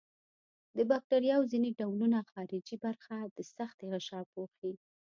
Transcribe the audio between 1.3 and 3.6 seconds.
ځینې ډولونه خارجي برخه د